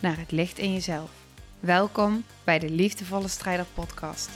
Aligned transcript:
naar 0.00 0.18
het 0.18 0.32
licht 0.32 0.58
in 0.58 0.72
jezelf. 0.72 1.10
Welkom 1.60 2.24
bij 2.44 2.58
de 2.58 2.70
Liefdevolle 2.70 3.28
Strijder 3.28 3.66
Podcast. 3.74 4.30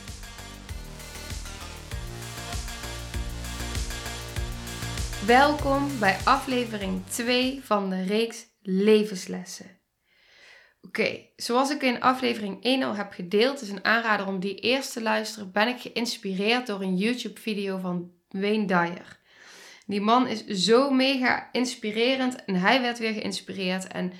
Welkom 5.27 5.98
bij 5.98 6.16
aflevering 6.24 7.06
2 7.06 7.60
van 7.62 7.91
de 7.91 8.02
reeks 8.02 8.46
Levenslessen. 8.62 9.66
Oké, 10.82 11.19
zoals 11.36 11.70
ik 11.70 11.83
in 11.83 12.00
aflevering 12.00 12.62
1 12.62 12.83
al 12.83 12.94
heb 12.94 13.12
gedeeld, 13.12 13.60
is 13.60 13.69
een 13.69 13.84
aanrader 13.84 14.27
om 14.27 14.41
die 14.41 14.55
eerst 14.55 14.92
te 14.92 15.02
luisteren, 15.02 15.52
ben 15.52 15.69
ik 15.69 15.80
geïnspireerd 15.80 16.66
door 16.66 16.80
een 16.80 16.96
YouTube-video 16.96 17.78
van 17.78 18.10
Wayne 18.28 18.64
Dyer. 18.64 19.22
Die 19.86 20.00
man 20.00 20.27
is 20.27 20.44
zo 20.46 20.91
mega 20.91 21.48
inspirerend 21.52 22.44
en 22.44 22.55
hij 22.55 22.80
werd 22.80 22.98
weer 22.98 23.12
geïnspireerd. 23.12 23.86
En 23.86 24.12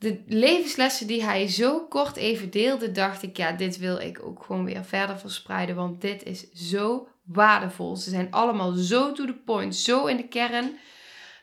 de 0.00 0.22
levenslessen 0.26 1.06
die 1.06 1.24
hij 1.24 1.48
zo 1.48 1.86
kort 1.86 2.16
even 2.16 2.50
deelde, 2.50 2.92
dacht 2.92 3.22
ik, 3.22 3.36
ja, 3.36 3.52
dit 3.52 3.78
wil 3.78 3.98
ik 3.98 4.22
ook 4.22 4.42
gewoon 4.42 4.64
weer 4.64 4.84
verder 4.84 5.18
verspreiden, 5.18 5.76
want 5.76 6.00
dit 6.00 6.22
is 6.22 6.50
zo 6.50 7.08
waardevol. 7.24 7.96
Ze 7.96 8.10
zijn 8.10 8.30
allemaal 8.30 8.72
zo 8.72 9.12
to 9.12 9.24
the 9.26 9.40
point, 9.44 9.76
zo 9.76 10.06
in 10.06 10.16
de 10.16 10.28
kern. 10.28 10.78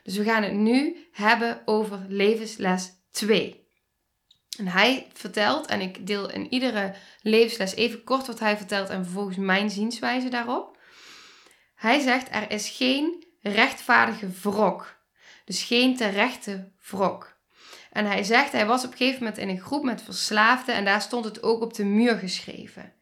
Dus 0.02 0.16
we 0.16 0.24
gaan 0.24 0.42
het 0.42 0.52
nu 0.52 1.06
hebben 1.12 1.62
over 1.64 2.04
levensles 2.08 2.90
2. 3.10 3.66
En 4.58 4.66
hij 4.66 5.06
vertelt, 5.12 5.66
en 5.66 5.80
ik 5.80 6.06
deel 6.06 6.30
in 6.30 6.52
iedere 6.52 6.94
levensles 7.22 7.74
even 7.74 8.04
kort 8.04 8.26
wat 8.26 8.38
hij 8.40 8.56
vertelt 8.56 8.88
en 8.88 9.04
vervolgens 9.04 9.36
mijn 9.36 9.70
zienswijze 9.70 10.28
daarop. 10.28 10.78
Hij 11.74 12.00
zegt 12.00 12.28
er 12.30 12.50
is 12.50 12.68
geen 12.68 13.26
rechtvaardige 13.40 14.28
wrok. 14.42 14.96
Dus 15.44 15.62
geen 15.62 15.96
terechte 15.96 16.72
wrok. 16.90 17.37
En 17.92 18.06
hij 18.06 18.22
zegt, 18.22 18.52
hij 18.52 18.66
was 18.66 18.84
op 18.84 18.90
een 18.90 18.96
gegeven 18.96 19.18
moment 19.22 19.38
in 19.38 19.48
een 19.48 19.60
groep 19.60 19.84
met 19.84 20.02
verslaafden 20.02 20.74
en 20.74 20.84
daar 20.84 21.02
stond 21.02 21.24
het 21.24 21.42
ook 21.42 21.62
op 21.62 21.74
de 21.74 21.84
muur 21.84 22.16
geschreven. 22.18 22.92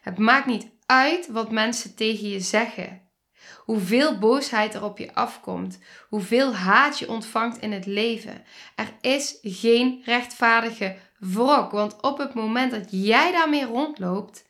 Het 0.00 0.18
maakt 0.18 0.46
niet 0.46 0.70
uit 0.86 1.28
wat 1.28 1.50
mensen 1.50 1.94
tegen 1.94 2.28
je 2.28 2.40
zeggen. 2.40 3.10
Hoeveel 3.56 4.18
boosheid 4.18 4.74
er 4.74 4.84
op 4.84 4.98
je 4.98 5.14
afkomt. 5.14 5.78
Hoeveel 6.08 6.54
haat 6.54 6.98
je 6.98 7.08
ontvangt 7.08 7.58
in 7.58 7.72
het 7.72 7.86
leven. 7.86 8.44
Er 8.74 8.92
is 9.00 9.38
geen 9.42 10.02
rechtvaardige 10.04 10.96
wrok. 11.18 11.70
Want 11.70 12.02
op 12.02 12.18
het 12.18 12.34
moment 12.34 12.70
dat 12.70 12.86
jij 12.90 13.32
daarmee 13.32 13.64
rondloopt, 13.64 14.44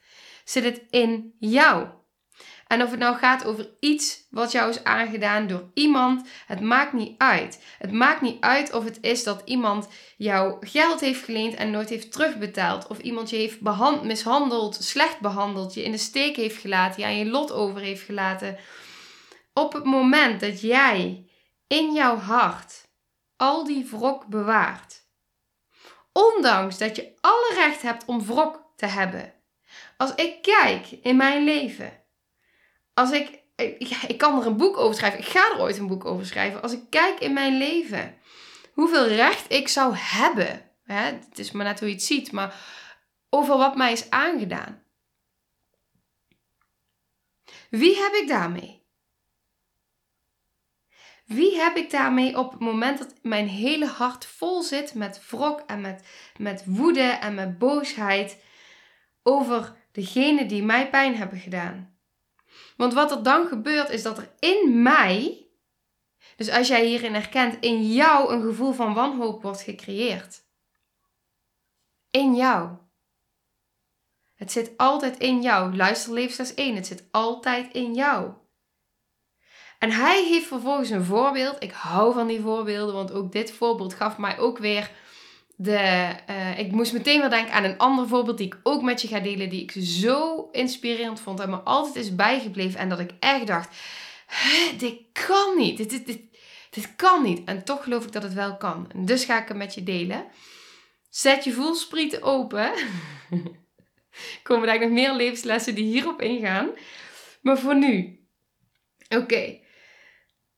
zit 0.45 0.65
het 0.65 0.83
in 0.91 1.35
jou. 1.39 1.87
En 2.69 2.83
of 2.83 2.91
het 2.91 2.99
nou 2.99 3.17
gaat 3.17 3.45
over 3.45 3.71
iets 3.81 4.27
wat 4.31 4.53
jou 4.53 4.71
is 4.71 4.85
aangedaan 4.85 5.47
door 5.47 5.71
iemand, 5.75 6.29
het 6.47 6.61
maakt 6.61 6.93
niet 6.93 7.19
uit. 7.19 7.65
Het 7.79 7.93
maakt 7.93 8.21
niet 8.21 8.41
uit 8.41 8.73
of 8.73 8.85
het 8.85 8.99
is 9.01 9.25
dat 9.25 9.43
iemand 9.45 9.89
jou 10.17 10.67
geld 10.67 11.01
heeft 11.01 11.25
geleend 11.25 11.55
en 11.55 11.71
nooit 11.71 11.89
heeft 11.89 12.13
terugbetaald. 12.13 12.87
Of 12.87 12.99
iemand 12.99 13.31
je 13.31 13.37
heeft 13.37 13.61
mishandeld, 14.03 14.75
slecht 14.75 15.21
behandeld, 15.21 15.75
je 15.75 15.83
in 15.83 15.91
de 15.91 15.99
steek 15.99 16.37
heeft 16.37 16.57
gelaten, 16.57 17.01
je 17.01 17.07
aan 17.07 17.19
je 17.19 17.31
lot 17.31 17.53
over 17.53 17.81
heeft 17.81 18.03
gelaten. 18.03 18.59
Op 19.53 19.73
het 19.73 19.85
moment 19.85 20.41
dat 20.41 20.61
jij 20.61 21.27
in 21.67 21.93
jouw 21.93 22.17
hart 22.17 22.89
al 23.37 23.65
die 23.65 23.87
wrok 23.91 24.27
bewaart, 24.27 25.07
ondanks 26.13 26.79
dat 26.79 26.97
je 26.97 27.13
alle 27.21 27.53
recht 27.55 27.83
hebt 27.83 28.05
om 28.05 28.25
wrok 28.25 28.73
te 28.77 28.87
hebben. 28.87 29.33
Als 29.97 30.15
ik 30.15 30.43
kijk 30.43 30.91
in 30.91 31.17
mijn 31.17 31.45
leven 31.45 32.07
als 32.99 33.11
ik, 33.11 33.43
ik, 34.09 34.19
kan 34.19 34.41
er 34.41 34.47
een 34.47 34.57
boek 34.57 34.77
over 34.77 34.97
schrijven. 34.97 35.19
Ik 35.19 35.27
ga 35.27 35.53
er 35.53 35.61
ooit 35.61 35.79
een 35.79 35.87
boek 35.87 36.05
over 36.05 36.27
schrijven. 36.27 36.63
Als 36.63 36.73
ik 36.73 36.83
kijk 36.91 37.21
in 37.21 37.33
mijn 37.33 37.57
leven, 37.57 38.17
hoeveel 38.73 39.07
recht 39.07 39.53
ik 39.53 39.69
zou 39.69 39.95
hebben. 39.97 40.71
Hè, 40.85 41.03
het 41.03 41.39
is 41.39 41.51
maar 41.51 41.65
net 41.65 41.79
hoe 41.79 41.89
je 41.89 41.95
het 41.95 42.05
ziet, 42.05 42.33
maar 42.33 42.55
over 43.31 43.57
wat 43.57 43.77
mij 43.77 43.93
is 43.93 44.11
aangedaan. 44.11 44.83
Wie 47.71 47.97
heb 47.97 48.13
ik 48.13 48.29
daarmee? 48.29 48.87
Wie 51.25 51.57
heb 51.61 51.77
ik 51.77 51.91
daarmee 51.91 52.39
op 52.39 52.51
het 52.51 52.61
moment 52.61 52.99
dat 52.99 53.15
mijn 53.23 53.49
hele 53.49 53.87
hart 53.87 54.27
vol 54.27 54.63
zit 54.63 54.95
met 54.95 55.31
wrok 55.31 55.61
en 55.67 55.81
met, 55.81 56.07
met 56.37 56.63
woede 56.67 57.01
en 57.01 57.35
met 57.35 57.59
boosheid 57.59 58.43
over 59.23 59.77
degene 59.93 60.47
die 60.47 60.63
mij 60.63 60.91
pijn 60.91 61.17
hebben 61.17 61.39
gedaan? 61.39 61.98
Want 62.77 62.93
wat 62.93 63.11
er 63.11 63.23
dan 63.23 63.47
gebeurt 63.47 63.91
is 63.91 64.03
dat 64.03 64.19
er 64.19 64.31
in 64.39 64.83
mij, 64.83 65.47
dus 66.37 66.51
als 66.51 66.69
jij 66.69 66.87
hierin 66.87 67.15
herkent, 67.15 67.57
in 67.61 67.93
jou 67.93 68.33
een 68.33 68.43
gevoel 68.43 68.73
van 68.73 68.95
wanhoop 68.95 69.43
wordt 69.43 69.63
gecreëerd. 69.63 70.47
In 72.11 72.35
jou. 72.35 72.77
Het 74.35 74.53
zit 74.53 74.73
altijd 74.77 75.19
in 75.19 75.43
jou. 75.43 75.77
Luister 75.77 76.13
levensles 76.13 76.55
1. 76.55 76.75
Het 76.75 76.87
zit 76.87 77.09
altijd 77.11 77.73
in 77.73 77.95
jou. 77.95 78.33
En 79.79 79.91
hij 79.91 80.25
heeft 80.25 80.47
vervolgens 80.47 80.91
een 80.91 81.05
voorbeeld. 81.05 81.63
Ik 81.63 81.73
hou 81.73 82.13
van 82.13 82.27
die 82.27 82.41
voorbeelden, 82.41 82.95
want 82.95 83.13
ook 83.13 83.33
dit 83.33 83.53
voorbeeld 83.53 83.95
gaf 83.95 84.19
mij 84.19 84.39
ook 84.39 84.59
weer 84.59 84.91
de, 85.61 86.11
uh, 86.31 86.59
ik 86.59 86.73
moest 86.73 86.93
meteen 86.93 87.21
weer 87.21 87.31
denken 87.31 87.53
aan 87.53 87.65
een 87.65 87.79
ander 87.79 88.09
voorbeeld 88.09 88.39
die 88.39 88.47
ik 88.47 88.61
ook 88.63 88.83
met 88.83 89.03
je 89.03 89.09
ga 89.09 89.21
delen, 89.21 89.49
die 89.49 89.63
ik 89.63 89.73
zo 89.81 90.49
inspirerend 90.53 91.21
vond 91.21 91.41
en 91.41 91.51
me 91.51 91.57
altijd 91.57 91.97
is 91.97 92.15
bijgebleven. 92.15 92.81
En 92.81 92.89
dat 92.89 92.99
ik 92.99 93.11
echt 93.21 93.47
dacht, 93.47 93.77
dit 94.79 94.95
kan 95.13 95.57
niet, 95.57 95.77
dit, 95.77 95.91
dit, 95.91 96.07
dit, 96.07 96.21
dit 96.71 96.97
kan 96.97 97.23
niet. 97.23 97.49
En 97.49 97.65
toch 97.65 97.83
geloof 97.83 98.05
ik 98.05 98.13
dat 98.13 98.23
het 98.23 98.35
wel 98.35 98.57
kan. 98.57 98.91
Dus 98.95 99.25
ga 99.25 99.43
ik 99.43 99.49
het 99.49 99.57
met 99.57 99.75
je 99.75 99.83
delen. 99.83 100.27
Zet 101.11 101.45
je 101.45 101.53
voelsprieten 101.53 102.23
open. 102.23 102.73
Komen 104.43 104.69
er 104.69 104.81
nog 104.81 104.91
meer 104.91 105.13
levenslessen 105.13 105.75
die 105.75 105.85
hierop 105.85 106.23
ingaan. 106.23 106.71
Maar 107.43 107.59
voor 107.59 107.77
nu. 107.77 108.21
Oké. 109.09 109.61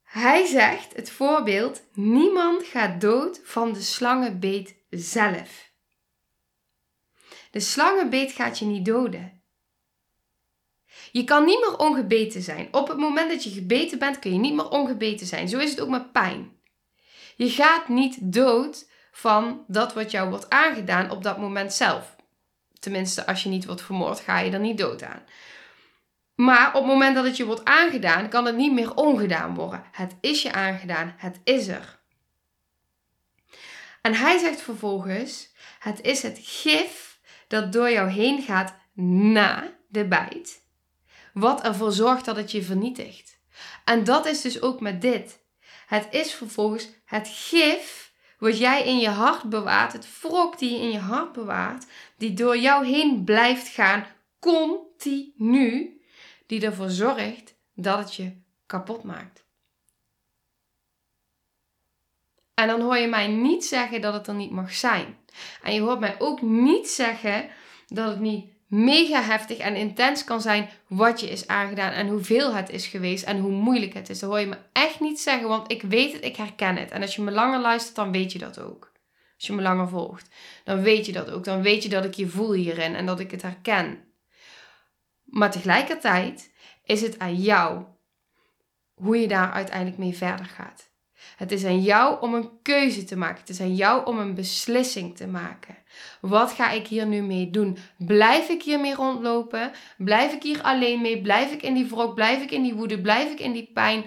Hij 0.02 0.46
zegt, 0.46 0.96
het 0.96 1.10
voorbeeld, 1.10 1.82
niemand 1.94 2.64
gaat 2.64 3.00
dood 3.00 3.40
van 3.44 3.72
de 3.72 3.80
slangenbeet 3.80 4.78
zelf. 4.90 5.72
De 7.50 7.60
slangenbeet 7.60 8.32
gaat 8.32 8.58
je 8.58 8.64
niet 8.64 8.84
doden. 8.84 9.42
Je 11.12 11.24
kan 11.24 11.44
niet 11.44 11.60
meer 11.60 11.76
ongebeten 11.76 12.42
zijn. 12.42 12.68
Op 12.70 12.88
het 12.88 12.98
moment 12.98 13.30
dat 13.30 13.44
je 13.44 13.50
gebeten 13.50 13.98
bent, 13.98 14.18
kun 14.18 14.32
je 14.32 14.38
niet 14.38 14.54
meer 14.54 14.68
ongebeten 14.68 15.26
zijn. 15.26 15.48
Zo 15.48 15.58
is 15.58 15.70
het 15.70 15.80
ook 15.80 15.88
met 15.88 16.12
pijn. 16.12 16.52
Je 17.36 17.50
gaat 17.50 17.88
niet 17.88 18.32
dood 18.32 18.88
van 19.12 19.64
dat 19.66 19.94
wat 19.94 20.10
jou 20.10 20.28
wordt 20.30 20.50
aangedaan 20.50 21.10
op 21.10 21.22
dat 21.22 21.38
moment 21.38 21.72
zelf. 21.72 22.16
Tenminste, 22.78 23.26
als 23.26 23.42
je 23.42 23.48
niet 23.48 23.64
wordt 23.64 23.82
vermoord, 23.82 24.20
ga 24.20 24.38
je 24.38 24.50
er 24.50 24.60
niet 24.60 24.78
dood 24.78 25.02
aan. 25.02 25.22
Maar 26.34 26.68
op 26.68 26.82
het 26.82 26.92
moment 26.92 27.14
dat 27.14 27.24
het 27.24 27.36
je 27.36 27.44
wordt 27.44 27.64
aangedaan, 27.64 28.28
kan 28.28 28.46
het 28.46 28.56
niet 28.56 28.72
meer 28.72 28.94
ongedaan 28.94 29.54
worden. 29.54 29.84
Het 29.92 30.16
is 30.20 30.42
je 30.42 30.52
aangedaan, 30.52 31.14
het 31.16 31.40
is 31.44 31.68
er. 31.68 31.99
En 34.02 34.14
hij 34.14 34.38
zegt 34.38 34.60
vervolgens: 34.60 35.52
Het 35.78 36.00
is 36.00 36.22
het 36.22 36.38
gif 36.42 37.20
dat 37.48 37.72
door 37.72 37.90
jou 37.90 38.10
heen 38.10 38.42
gaat 38.42 38.74
na 38.94 39.76
de 39.88 40.06
bijt, 40.06 40.62
wat 41.32 41.62
ervoor 41.62 41.92
zorgt 41.92 42.24
dat 42.24 42.36
het 42.36 42.50
je 42.50 42.62
vernietigt. 42.62 43.38
En 43.84 44.04
dat 44.04 44.26
is 44.26 44.40
dus 44.40 44.62
ook 44.62 44.80
met 44.80 45.00
dit. 45.00 45.38
Het 45.86 46.06
is 46.10 46.34
vervolgens 46.34 46.88
het 47.04 47.28
gif 47.28 48.12
wat 48.38 48.58
jij 48.58 48.84
in 48.84 48.98
je 48.98 49.08
hart 49.08 49.42
bewaart, 49.42 49.92
het 49.92 50.20
wrok 50.20 50.58
die 50.58 50.72
je 50.72 50.78
in 50.80 50.90
je 50.90 50.98
hart 50.98 51.32
bewaart, 51.32 51.86
die 52.16 52.32
door 52.32 52.58
jou 52.58 52.86
heen 52.86 53.24
blijft 53.24 53.68
gaan, 53.68 54.06
continu, 54.38 56.00
die 56.46 56.64
ervoor 56.64 56.90
zorgt 56.90 57.54
dat 57.74 57.98
het 57.98 58.14
je 58.14 58.42
kapot 58.66 59.02
maakt. 59.02 59.44
En 62.60 62.68
dan 62.68 62.80
hoor 62.80 62.96
je 62.96 63.06
mij 63.06 63.26
niet 63.26 63.64
zeggen 63.64 64.00
dat 64.00 64.12
het 64.12 64.26
er 64.26 64.34
niet 64.34 64.50
mag 64.50 64.74
zijn. 64.74 65.16
En 65.62 65.74
je 65.74 65.80
hoort 65.80 66.00
mij 66.00 66.16
ook 66.18 66.42
niet 66.42 66.88
zeggen 66.88 67.48
dat 67.86 68.08
het 68.08 68.20
niet 68.20 68.44
mega 68.66 69.22
heftig 69.22 69.58
en 69.58 69.76
intens 69.76 70.24
kan 70.24 70.40
zijn 70.40 70.68
wat 70.86 71.20
je 71.20 71.30
is 71.30 71.46
aangedaan 71.46 71.92
en 71.92 72.08
hoeveel 72.08 72.54
het 72.54 72.70
is 72.70 72.86
geweest 72.86 73.24
en 73.24 73.38
hoe 73.38 73.50
moeilijk 73.50 73.94
het 73.94 74.08
is. 74.08 74.18
Dat 74.18 74.30
hoor 74.30 74.40
je 74.40 74.46
me 74.46 74.58
echt 74.72 75.00
niet 75.00 75.20
zeggen, 75.20 75.48
want 75.48 75.70
ik 75.70 75.82
weet 75.82 76.12
het, 76.12 76.24
ik 76.24 76.36
herken 76.36 76.76
het. 76.76 76.90
En 76.90 77.02
als 77.02 77.16
je 77.16 77.22
me 77.22 77.30
langer 77.30 77.60
luistert, 77.60 77.96
dan 77.96 78.12
weet 78.12 78.32
je 78.32 78.38
dat 78.38 78.60
ook. 78.60 78.92
Als 79.36 79.46
je 79.46 79.52
me 79.52 79.62
langer 79.62 79.88
volgt. 79.88 80.28
Dan 80.64 80.82
weet 80.82 81.06
je 81.06 81.12
dat 81.12 81.30
ook. 81.30 81.44
Dan 81.44 81.62
weet 81.62 81.82
je 81.82 81.88
dat 81.88 82.04
ik 82.04 82.14
je 82.14 82.28
voel 82.28 82.52
hierin 82.52 82.94
en 82.94 83.06
dat 83.06 83.20
ik 83.20 83.30
het 83.30 83.42
herken. 83.42 84.04
Maar 85.24 85.50
tegelijkertijd 85.50 86.52
is 86.84 87.00
het 87.00 87.18
aan 87.18 87.34
jou 87.34 87.84
hoe 88.94 89.20
je 89.20 89.28
daar 89.28 89.52
uiteindelijk 89.52 89.98
mee 89.98 90.16
verder 90.16 90.46
gaat. 90.46 90.89
Het 91.36 91.52
is 91.52 91.64
aan 91.64 91.80
jou 91.80 92.20
om 92.20 92.34
een 92.34 92.50
keuze 92.62 93.04
te 93.04 93.16
maken. 93.16 93.40
Het 93.40 93.48
is 93.48 93.60
aan 93.60 93.74
jou 93.74 94.06
om 94.06 94.18
een 94.18 94.34
beslissing 94.34 95.16
te 95.16 95.26
maken. 95.26 95.76
Wat 96.20 96.52
ga 96.52 96.70
ik 96.70 96.86
hier 96.86 97.06
nu 97.06 97.22
mee 97.22 97.50
doen? 97.50 97.78
Blijf 97.98 98.48
ik 98.48 98.62
hiermee 98.62 98.94
rondlopen? 98.94 99.72
Blijf 99.96 100.32
ik 100.32 100.42
hier 100.42 100.62
alleen 100.62 101.00
mee? 101.00 101.20
Blijf 101.20 101.52
ik 101.52 101.62
in 101.62 101.74
die 101.74 101.86
wrok? 101.86 102.14
Blijf 102.14 102.42
ik 102.42 102.50
in 102.50 102.62
die 102.62 102.74
woede? 102.74 103.00
Blijf 103.00 103.30
ik 103.30 103.40
in 103.40 103.52
die 103.52 103.70
pijn? 103.74 104.04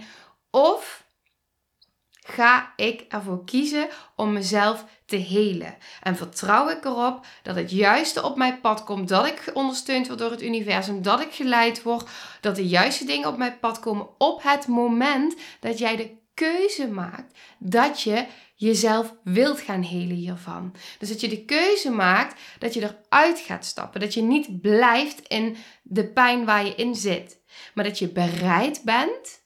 Of 0.51 1.03
ga 2.25 2.73
ik 2.75 3.05
ervoor 3.09 3.45
kiezen 3.45 3.87
om 4.15 4.33
mezelf 4.33 4.85
te 5.05 5.15
helen? 5.15 5.77
En 6.01 6.15
vertrouw 6.15 6.69
ik 6.69 6.85
erop 6.85 7.25
dat 7.43 7.55
het 7.55 7.71
juiste 7.71 8.23
op 8.23 8.37
mijn 8.37 8.61
pad 8.61 8.83
komt, 8.83 9.09
dat 9.09 9.25
ik 9.25 9.51
ondersteund 9.53 10.07
word 10.07 10.19
door 10.19 10.31
het 10.31 10.41
universum, 10.41 11.01
dat 11.01 11.21
ik 11.21 11.33
geleid 11.33 11.83
word, 11.83 12.09
dat 12.41 12.55
de 12.55 12.67
juiste 12.67 13.05
dingen 13.05 13.29
op 13.29 13.37
mijn 13.37 13.59
pad 13.59 13.79
komen 13.79 14.07
op 14.17 14.43
het 14.43 14.67
moment 14.67 15.35
dat 15.59 15.77
jij 15.77 15.95
de 15.95 16.21
keuze 16.33 16.87
maakt 16.87 17.39
dat 17.59 18.01
je 18.01 18.27
jezelf 18.55 19.15
wilt 19.23 19.61
gaan 19.61 19.81
helen 19.81 20.15
hiervan. 20.15 20.75
Dus 20.99 21.09
dat 21.09 21.21
je 21.21 21.27
de 21.27 21.45
keuze 21.45 21.89
maakt 21.89 22.41
dat 22.59 22.73
je 22.73 22.81
eruit 22.81 23.39
gaat 23.39 23.65
stappen. 23.65 23.99
Dat 23.99 24.13
je 24.13 24.21
niet 24.21 24.61
blijft 24.61 25.27
in 25.27 25.55
de 25.83 26.07
pijn 26.07 26.45
waar 26.45 26.65
je 26.65 26.75
in 26.75 26.95
zit. 26.95 27.41
Maar 27.73 27.83
dat 27.83 27.99
je 27.99 28.11
bereid 28.11 28.81
bent 28.83 29.41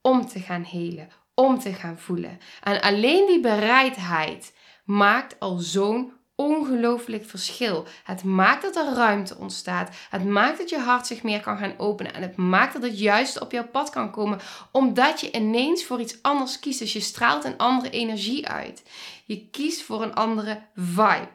om 0.00 0.26
te 0.26 0.40
gaan 0.40 0.62
helen, 0.62 1.08
om 1.34 1.58
te 1.58 1.72
gaan 1.72 1.98
voelen. 1.98 2.38
En 2.62 2.80
alleen 2.80 3.26
die 3.26 3.40
bereidheid 3.40 4.54
maakt 4.84 5.40
al 5.40 5.56
zo'n 5.58 6.17
ongelooflijk 6.40 7.24
verschil. 7.24 7.86
Het 8.04 8.24
maakt 8.24 8.62
dat 8.62 8.76
er 8.76 8.94
ruimte 8.94 9.36
ontstaat. 9.36 9.96
Het 10.10 10.24
maakt 10.24 10.58
dat 10.58 10.70
je 10.70 10.78
hart 10.78 11.06
zich 11.06 11.22
meer 11.22 11.40
kan 11.40 11.58
gaan 11.58 11.78
openen. 11.78 12.14
En 12.14 12.22
het 12.22 12.36
maakt 12.36 12.72
dat 12.72 12.82
het 12.82 12.98
juist 12.98 13.40
op 13.40 13.52
jouw 13.52 13.66
pad 13.66 13.90
kan 13.90 14.10
komen. 14.10 14.40
Omdat 14.72 15.20
je 15.20 15.32
ineens 15.32 15.84
voor 15.84 16.00
iets 16.00 16.22
anders 16.22 16.58
kiest. 16.58 16.78
Dus 16.78 16.92
je 16.92 17.00
straalt 17.00 17.44
een 17.44 17.56
andere 17.56 17.90
energie 17.90 18.48
uit. 18.48 18.82
Je 19.24 19.48
kiest 19.50 19.82
voor 19.82 20.02
een 20.02 20.14
andere 20.14 20.62
vibe. 20.74 21.28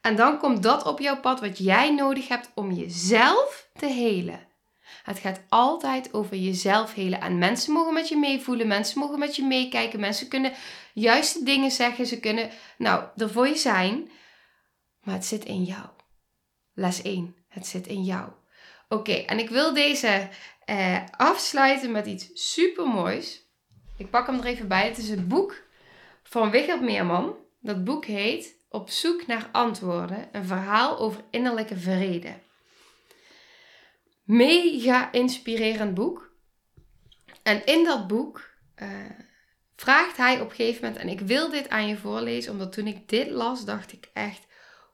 En 0.00 0.16
dan 0.16 0.38
komt 0.38 0.62
dat 0.62 0.86
op 0.86 0.98
jouw 0.98 1.20
pad 1.20 1.40
wat 1.40 1.58
jij 1.58 1.94
nodig 1.94 2.28
hebt 2.28 2.50
om 2.54 2.72
jezelf 2.72 3.68
te 3.78 3.86
helen. 3.86 4.48
Het 5.02 5.18
gaat 5.18 5.40
altijd 5.48 6.14
over 6.14 6.36
jezelf 6.36 6.94
helen. 6.94 7.20
En 7.20 7.38
mensen 7.38 7.72
mogen 7.72 7.94
met 7.94 8.08
je 8.08 8.16
meevoelen, 8.16 8.66
mensen 8.68 8.98
mogen 8.98 9.18
met 9.18 9.36
je 9.36 9.44
meekijken, 9.44 10.00
mensen 10.00 10.28
kunnen 10.28 10.52
juiste 10.94 11.44
dingen 11.44 11.70
zeggen, 11.70 12.06
ze 12.06 12.20
kunnen, 12.20 12.50
nou, 12.78 13.04
er 13.16 13.30
voor 13.30 13.48
je 13.48 13.56
zijn. 13.56 14.10
Maar 15.02 15.14
het 15.14 15.24
zit 15.24 15.44
in 15.44 15.64
jou. 15.64 15.86
Les 16.74 17.02
1. 17.02 17.36
Het 17.48 17.66
zit 17.66 17.86
in 17.86 18.04
jou. 18.04 18.30
Oké, 18.88 19.12
en 19.12 19.38
ik 19.38 19.48
wil 19.48 19.74
deze 19.74 20.28
eh, 20.64 21.04
afsluiten 21.16 21.92
met 21.92 22.06
iets 22.06 22.30
super 22.34 22.86
moois. 22.86 23.48
Ik 23.96 24.10
pak 24.10 24.26
hem 24.26 24.38
er 24.38 24.46
even 24.46 24.68
bij. 24.68 24.84
Het 24.84 24.98
is 24.98 25.08
het 25.08 25.28
boek 25.28 25.62
van 26.22 26.50
Wigert 26.50 26.80
Meerman. 26.80 27.36
Dat 27.60 27.84
boek 27.84 28.04
heet 28.04 28.58
Op 28.68 28.90
zoek 28.90 29.26
naar 29.26 29.48
antwoorden. 29.52 30.28
Een 30.32 30.44
verhaal 30.44 30.98
over 30.98 31.24
innerlijke 31.30 31.76
vrede 31.76 32.34
mega 34.30 35.12
inspirerend 35.12 35.94
boek. 35.94 36.32
En 37.42 37.66
in 37.66 37.84
dat 37.84 38.06
boek 38.06 38.50
uh, 38.82 38.88
vraagt 39.76 40.16
hij 40.16 40.40
op 40.40 40.50
een 40.50 40.56
gegeven 40.56 40.84
moment, 40.84 41.02
en 41.02 41.08
ik 41.08 41.20
wil 41.20 41.50
dit 41.50 41.68
aan 41.68 41.88
je 41.88 41.96
voorlezen, 41.96 42.52
omdat 42.52 42.72
toen 42.72 42.86
ik 42.86 43.08
dit 43.08 43.30
las, 43.30 43.64
dacht 43.64 43.92
ik 43.92 44.10
echt: 44.12 44.46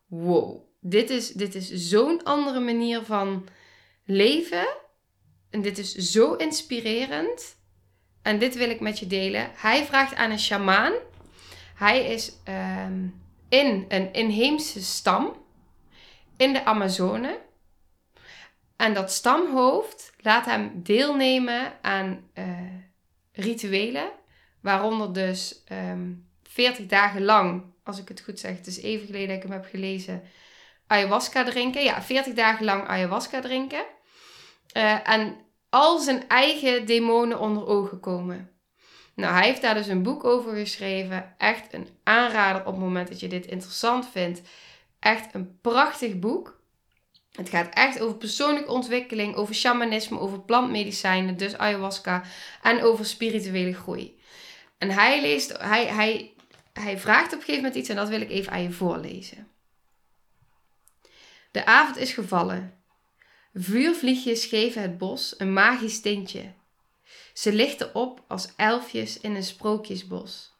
wow, 0.06 0.62
dit 0.80 1.10
is, 1.10 1.28
dit 1.28 1.54
is 1.54 1.70
zo'n 1.70 2.24
andere 2.24 2.60
manier 2.60 3.02
van 3.02 3.48
leven. 4.04 4.66
En 5.50 5.62
dit 5.62 5.78
is 5.78 5.92
zo 5.92 6.34
inspirerend. 6.34 7.56
En 8.22 8.38
dit 8.38 8.54
wil 8.54 8.70
ik 8.70 8.80
met 8.80 8.98
je 8.98 9.06
delen. 9.06 9.50
Hij 9.54 9.84
vraagt 9.84 10.14
aan 10.14 10.30
een 10.30 10.38
shamaan. 10.38 10.92
Hij 11.74 12.06
is 12.06 12.32
um, 12.48 13.22
in 13.48 13.84
een 13.88 14.12
inheemse 14.12 14.82
stam 14.82 15.36
in 16.36 16.52
de 16.52 16.64
Amazone. 16.64 17.45
En 18.76 18.94
dat 18.94 19.12
stamhoofd 19.12 20.12
laat 20.18 20.44
hem 20.44 20.82
deelnemen 20.82 21.72
aan 21.82 22.30
uh, 22.34 22.44
rituelen, 23.32 24.10
waaronder 24.60 25.12
dus 25.12 25.62
um, 25.72 25.76
ehm, 25.78 26.12
40 26.42 26.86
dagen 26.86 27.24
lang, 27.24 27.62
als 27.84 27.98
ik 27.98 28.08
het 28.08 28.20
goed 28.20 28.40
zeg, 28.40 28.56
het 28.56 28.66
is 28.66 28.80
even 28.80 29.06
geleden 29.06 29.28
dat 29.28 29.36
ik 29.36 29.42
hem 29.42 29.52
heb 29.52 29.66
gelezen, 29.70 30.22
ayahuasca 30.86 31.44
drinken. 31.44 31.82
Ja, 31.82 32.02
40 32.02 32.34
dagen 32.34 32.64
lang 32.64 32.86
ayahuasca 32.86 33.40
drinken. 33.40 33.84
Uh, 34.76 35.08
en 35.08 35.36
al 35.68 35.98
zijn 35.98 36.28
eigen 36.28 36.86
demonen 36.86 37.38
onder 37.38 37.66
ogen 37.66 38.00
komen. 38.00 38.50
Nou, 39.14 39.34
hij 39.34 39.46
heeft 39.46 39.62
daar 39.62 39.74
dus 39.74 39.86
een 39.86 40.02
boek 40.02 40.24
over 40.24 40.54
geschreven. 40.54 41.34
Echt 41.38 41.72
een 41.72 41.88
aanrader 42.02 42.60
op 42.60 42.72
het 42.72 42.82
moment 42.82 43.08
dat 43.08 43.20
je 43.20 43.28
dit 43.28 43.46
interessant 43.46 44.08
vindt. 44.08 44.42
Echt 44.98 45.34
een 45.34 45.58
prachtig 45.60 46.18
boek. 46.18 46.55
Het 47.36 47.48
gaat 47.48 47.74
echt 47.74 48.00
over 48.00 48.16
persoonlijke 48.16 48.70
ontwikkeling, 48.70 49.34
over 49.34 49.54
shamanisme, 49.54 50.18
over 50.18 50.40
plantmedicijnen, 50.40 51.36
dus 51.36 51.56
ayahuasca, 51.56 52.22
en 52.62 52.82
over 52.82 53.04
spirituele 53.04 53.74
groei. 53.74 54.18
En 54.78 54.90
hij, 54.90 55.20
leest, 55.20 55.58
hij, 55.58 55.86
hij, 55.86 56.34
hij 56.72 56.98
vraagt 56.98 57.26
op 57.26 57.32
een 57.32 57.38
gegeven 57.38 57.62
moment 57.62 57.74
iets 57.74 57.88
en 57.88 57.96
dat 57.96 58.08
wil 58.08 58.20
ik 58.20 58.30
even 58.30 58.52
aan 58.52 58.62
je 58.62 58.70
voorlezen. 58.70 59.48
De 61.50 61.66
avond 61.66 61.96
is 61.96 62.12
gevallen. 62.12 62.74
Vuurvliegjes 63.54 64.44
geven 64.44 64.82
het 64.82 64.98
bos 64.98 65.34
een 65.38 65.52
magisch 65.52 66.00
tintje. 66.00 66.52
Ze 67.32 67.52
lichten 67.52 67.94
op 67.94 68.24
als 68.28 68.52
elfjes 68.56 69.20
in 69.20 69.34
een 69.34 69.44
sprookjesbos. 69.44 70.54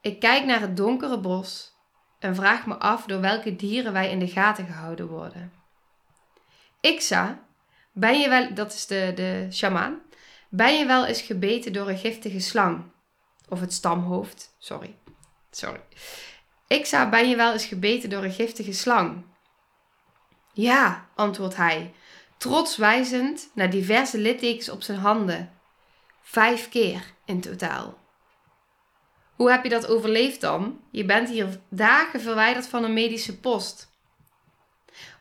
Ik 0.00 0.20
kijk 0.20 0.44
naar 0.44 0.60
het 0.60 0.76
donkere 0.76 1.18
bos 1.18 1.76
en 2.18 2.34
vraag 2.34 2.66
me 2.66 2.74
af 2.74 3.04
door 3.04 3.20
welke 3.20 3.56
dieren 3.56 3.92
wij 3.92 4.10
in 4.10 4.18
de 4.18 4.28
gaten 4.28 4.66
gehouden 4.66 5.08
worden. 5.08 5.52
Iksa, 6.80 7.46
ben 7.92 8.20
je 8.20 8.28
wel, 8.28 8.54
dat 8.54 8.72
is 8.72 8.86
de, 8.86 9.12
de 9.14 9.46
shamaan, 9.50 10.02
ben 10.50 10.78
je 10.78 10.86
wel 10.86 11.06
eens 11.06 11.20
gebeten 11.20 11.72
door 11.72 11.88
een 11.88 11.98
giftige 11.98 12.40
slang? 12.40 12.92
Of 13.48 13.60
het 13.60 13.72
stamhoofd, 13.72 14.54
sorry. 14.58 14.96
Sorry. 15.50 15.80
Iksa, 16.66 17.08
ben 17.08 17.28
je 17.28 17.36
wel 17.36 17.52
eens 17.52 17.64
gebeten 17.64 18.10
door 18.10 18.24
een 18.24 18.32
giftige 18.32 18.72
slang? 18.72 19.24
Ja, 20.52 21.08
antwoordt 21.14 21.56
hij, 21.56 21.94
trots 22.38 22.76
wijzend 22.76 23.50
naar 23.54 23.70
diverse 23.70 24.18
littekens 24.18 24.68
op 24.68 24.82
zijn 24.82 24.98
handen. 24.98 25.52
Vijf 26.22 26.68
keer 26.68 27.14
in 27.24 27.40
totaal. 27.40 27.98
Hoe 29.36 29.50
heb 29.50 29.62
je 29.62 29.70
dat 29.70 29.86
overleefd 29.86 30.40
dan? 30.40 30.80
Je 30.90 31.04
bent 31.04 31.28
hier 31.28 31.60
dagen 31.68 32.20
verwijderd 32.20 32.66
van 32.66 32.84
een 32.84 32.92
medische 32.92 33.38
post. 33.38 33.87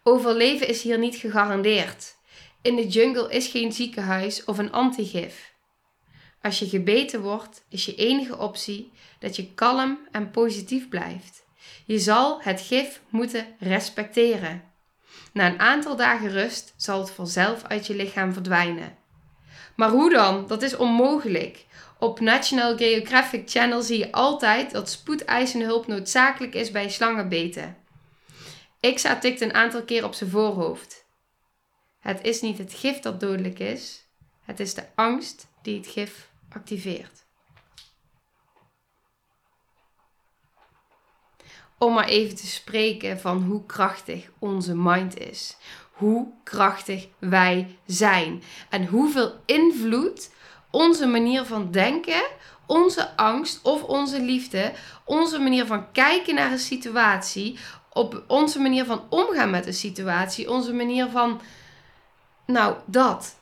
Overleven 0.07 0.67
is 0.67 0.81
hier 0.81 0.97
niet 0.97 1.15
gegarandeerd. 1.15 2.15
In 2.61 2.75
de 2.75 2.87
jungle 2.87 3.31
is 3.31 3.47
geen 3.47 3.71
ziekenhuis 3.73 4.43
of 4.45 4.57
een 4.57 4.71
antigif. 4.71 5.53
Als 6.41 6.59
je 6.59 6.69
gebeten 6.69 7.21
wordt, 7.21 7.65
is 7.69 7.85
je 7.85 7.95
enige 7.95 8.37
optie 8.37 8.91
dat 9.19 9.35
je 9.35 9.53
kalm 9.53 9.99
en 10.11 10.31
positief 10.31 10.89
blijft. 10.89 11.45
Je 11.85 11.99
zal 11.99 12.41
het 12.41 12.61
gif 12.61 13.01
moeten 13.09 13.45
respecteren. 13.59 14.63
Na 15.33 15.45
een 15.45 15.59
aantal 15.59 15.95
dagen 15.95 16.29
rust 16.29 16.73
zal 16.77 16.99
het 16.99 17.11
vanzelf 17.11 17.63
uit 17.63 17.87
je 17.87 17.95
lichaam 17.95 18.33
verdwijnen. 18.33 18.97
Maar 19.75 19.89
hoe 19.89 20.09
dan? 20.09 20.47
Dat 20.47 20.61
is 20.61 20.75
onmogelijk. 20.75 21.65
Op 21.99 22.19
National 22.19 22.77
Geographic 22.77 23.49
Channel 23.49 23.81
zie 23.81 23.97
je 23.97 24.11
altijd 24.11 24.71
dat 24.71 24.89
spoedeisende 24.89 25.65
hulp 25.65 25.87
noodzakelijk 25.87 26.53
is 26.53 26.71
bij 26.71 26.89
slangenbeten. 26.89 27.85
Ixa 28.79 29.17
tikt 29.17 29.41
een 29.41 29.53
aantal 29.53 29.83
keer 29.83 30.03
op 30.03 30.13
zijn 30.13 30.29
voorhoofd. 30.29 31.05
Het 31.99 32.23
is 32.23 32.41
niet 32.41 32.57
het 32.57 32.73
gif 32.73 32.99
dat 32.99 33.19
dodelijk 33.19 33.59
is, 33.59 34.07
het 34.41 34.59
is 34.59 34.73
de 34.73 34.83
angst 34.95 35.47
die 35.61 35.77
het 35.77 35.87
gif 35.87 36.29
activeert. 36.49 37.25
Om 41.77 41.93
maar 41.93 42.07
even 42.07 42.35
te 42.35 42.47
spreken 42.47 43.19
van 43.19 43.43
hoe 43.43 43.65
krachtig 43.65 44.29
onze 44.39 44.75
mind 44.75 45.17
is. 45.19 45.57
Hoe 45.91 46.27
krachtig 46.43 47.07
wij 47.19 47.77
zijn. 47.85 48.43
En 48.69 48.85
hoeveel 48.85 49.41
invloed 49.45 50.31
onze 50.71 51.05
manier 51.05 51.45
van 51.45 51.71
denken, 51.71 52.23
onze 52.65 53.15
angst 53.15 53.61
of 53.63 53.83
onze 53.83 54.21
liefde, 54.21 54.73
onze 55.05 55.39
manier 55.39 55.65
van 55.65 55.91
kijken 55.91 56.35
naar 56.35 56.51
een 56.51 56.59
situatie, 56.59 57.59
op 57.97 58.23
onze 58.27 58.59
manier 58.59 58.85
van 58.85 59.01
omgaan 59.09 59.49
met 59.49 59.63
de 59.63 59.71
situatie, 59.71 60.51
onze 60.51 60.73
manier 60.73 61.09
van, 61.09 61.41
nou, 62.45 62.75
dat. 62.85 63.35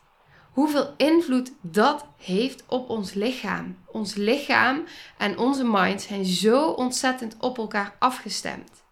hoeveel 0.52 0.94
invloed 0.98 1.52
dat 1.62 2.06
heeft 2.18 2.64
op 2.68 2.90
ons 2.90 3.14
lichaam. 3.14 3.78
Ons 3.86 4.14
lichaam 4.16 4.84
en 5.18 5.38
onze 5.38 5.64
mind 5.64 6.02
zijn 6.02 6.26
zo 6.26 6.68
ontzettend 6.70 7.36
op 7.40 7.58
elkaar 7.58 7.96
afgestemd. 8.00 8.85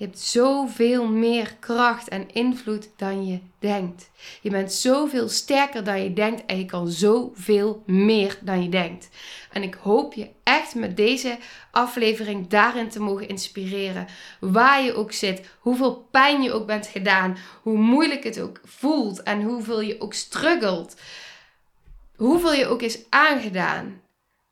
Je 0.00 0.06
hebt 0.06 0.18
zoveel 0.18 1.06
meer 1.06 1.56
kracht 1.58 2.08
en 2.08 2.32
invloed 2.32 2.90
dan 2.96 3.26
je 3.26 3.40
denkt. 3.58 4.10
Je 4.40 4.50
bent 4.50 4.72
zoveel 4.72 5.28
sterker 5.28 5.84
dan 5.84 6.02
je 6.02 6.12
denkt 6.12 6.46
en 6.46 6.58
je 6.58 6.64
kan 6.64 6.88
zoveel 6.88 7.82
meer 7.86 8.38
dan 8.40 8.62
je 8.62 8.68
denkt. 8.68 9.08
En 9.52 9.62
ik 9.62 9.74
hoop 9.74 10.14
je 10.14 10.30
echt 10.42 10.74
met 10.74 10.96
deze 10.96 11.38
aflevering 11.70 12.48
daarin 12.48 12.88
te 12.88 13.00
mogen 13.00 13.28
inspireren. 13.28 14.06
Waar 14.38 14.82
je 14.82 14.94
ook 14.94 15.12
zit, 15.12 15.48
hoeveel 15.58 16.08
pijn 16.10 16.42
je 16.42 16.52
ook 16.52 16.66
bent 16.66 16.86
gedaan, 16.86 17.36
hoe 17.62 17.78
moeilijk 17.78 18.24
het 18.24 18.40
ook 18.40 18.60
voelt 18.64 19.22
en 19.22 19.42
hoeveel 19.42 19.80
je 19.80 20.00
ook 20.00 20.14
struggelt. 20.14 20.96
Hoeveel 22.16 22.52
je 22.52 22.66
ook 22.66 22.82
is 22.82 22.98
aangedaan. 23.10 24.00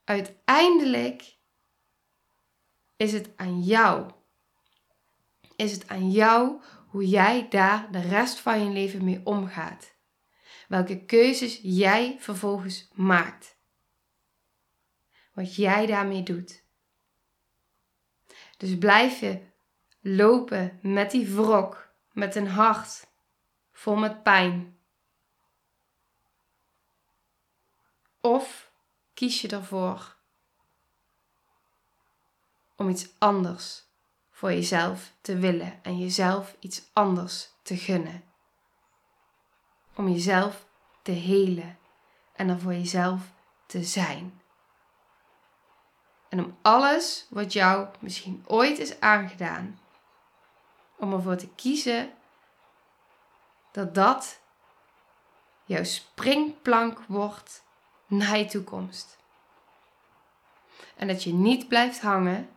Uiteindelijk 0.05 1.23
is 2.97 3.13
het 3.13 3.31
aan 3.37 3.61
jou 3.63 4.17
is 5.59 5.73
het 5.73 5.89
aan 5.89 6.11
jou 6.11 6.63
hoe 6.89 7.09
jij 7.09 7.49
daar 7.49 7.93
de 7.93 8.01
rest 8.01 8.41
van 8.41 8.65
je 8.65 8.71
leven 8.71 9.05
mee 9.05 9.21
omgaat. 9.25 9.95
Welke 10.69 11.05
keuzes 11.05 11.61
jij 11.63 12.17
vervolgens 12.19 12.89
maakt. 12.93 13.57
Wat 15.33 15.55
jij 15.55 15.87
daarmee 15.87 16.23
doet. 16.23 16.65
Dus 18.57 18.79
blijf 18.79 19.21
je 19.21 19.41
lopen 20.01 20.79
met 20.83 21.11
die 21.11 21.29
wrok, 21.29 21.93
met 22.13 22.35
een 22.35 22.49
hart 22.49 23.07
vol 23.73 23.97
met 23.97 24.23
pijn. 24.23 24.79
Of 28.21 28.73
kies 29.15 29.41
je 29.41 29.49
ervoor 29.49 30.17
om 32.77 32.89
iets 32.89 33.09
anders 33.19 33.88
voor 34.39 34.53
jezelf 34.53 35.13
te 35.21 35.37
willen 35.39 35.79
en 35.83 35.99
jezelf 35.99 36.57
iets 36.59 36.83
anders 36.93 37.49
te 37.63 37.77
gunnen. 37.77 38.25
Om 39.95 40.09
jezelf 40.09 40.67
te 41.03 41.11
helen 41.11 41.79
en 42.33 42.49
er 42.49 42.61
voor 42.61 42.73
jezelf 42.73 43.21
te 43.67 43.85
zijn. 43.85 44.41
En 46.29 46.45
om 46.45 46.59
alles 46.63 47.27
wat 47.31 47.53
jou 47.53 47.89
misschien 48.01 48.45
ooit 48.47 48.79
is 48.79 49.01
aangedaan, 49.01 49.81
om 50.97 51.13
ervoor 51.13 51.37
te 51.37 51.49
kiezen 51.55 52.13
dat 53.73 53.95
dat 53.95 54.41
jouw 55.65 55.85
springplank 55.85 56.99
wordt 57.07 57.65
naar 58.07 58.39
je 58.39 58.47
toekomst. 58.47 59.19
En 60.97 61.09
dat 61.09 61.23
je 61.23 61.33
niet 61.33 61.69
blijft 61.69 62.01
hangen 62.01 62.57